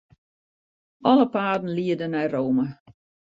Alle 1.09 1.27
paden 1.35 1.69
liede 1.79 2.07
nei 2.07 2.27
Rome. 2.33 2.67